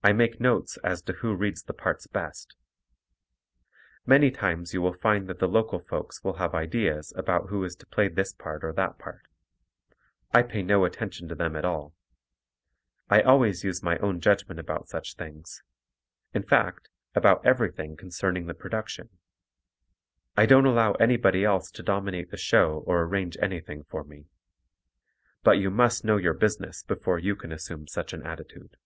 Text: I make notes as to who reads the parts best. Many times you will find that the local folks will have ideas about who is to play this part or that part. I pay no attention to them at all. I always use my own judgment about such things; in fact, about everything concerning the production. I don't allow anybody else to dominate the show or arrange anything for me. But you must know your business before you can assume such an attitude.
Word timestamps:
I 0.00 0.12
make 0.12 0.38
notes 0.40 0.76
as 0.84 1.02
to 1.02 1.12
who 1.12 1.34
reads 1.34 1.64
the 1.64 1.74
parts 1.74 2.06
best. 2.06 2.54
Many 4.06 4.30
times 4.30 4.72
you 4.72 4.80
will 4.80 4.92
find 4.92 5.26
that 5.26 5.40
the 5.40 5.48
local 5.48 5.80
folks 5.80 6.22
will 6.22 6.34
have 6.34 6.54
ideas 6.54 7.12
about 7.16 7.48
who 7.48 7.64
is 7.64 7.74
to 7.74 7.86
play 7.88 8.06
this 8.06 8.32
part 8.32 8.62
or 8.62 8.72
that 8.74 9.00
part. 9.00 9.26
I 10.30 10.42
pay 10.44 10.62
no 10.62 10.84
attention 10.84 11.26
to 11.30 11.34
them 11.34 11.56
at 11.56 11.64
all. 11.64 11.96
I 13.10 13.22
always 13.22 13.64
use 13.64 13.82
my 13.82 13.98
own 13.98 14.20
judgment 14.20 14.60
about 14.60 14.88
such 14.88 15.16
things; 15.16 15.64
in 16.32 16.44
fact, 16.44 16.90
about 17.16 17.44
everything 17.44 17.96
concerning 17.96 18.46
the 18.46 18.54
production. 18.54 19.08
I 20.36 20.46
don't 20.46 20.64
allow 20.64 20.92
anybody 20.92 21.44
else 21.44 21.72
to 21.72 21.82
dominate 21.82 22.30
the 22.30 22.36
show 22.36 22.84
or 22.86 23.02
arrange 23.02 23.36
anything 23.42 23.82
for 23.82 24.04
me. 24.04 24.26
But 25.42 25.58
you 25.58 25.70
must 25.70 26.04
know 26.04 26.18
your 26.18 26.34
business 26.34 26.84
before 26.84 27.18
you 27.18 27.34
can 27.34 27.50
assume 27.50 27.88
such 27.88 28.12
an 28.12 28.22
attitude. 28.24 28.76